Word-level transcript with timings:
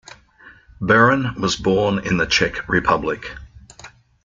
Beran 0.81 1.39
was 1.39 1.55
born 1.55 1.99
in 1.99 2.17
the 2.17 2.25
Czech 2.25 2.67
Republic. 2.67 3.35